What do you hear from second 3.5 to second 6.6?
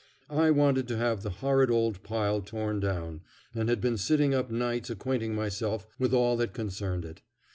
and had been sitting up nights acquainting myself with all that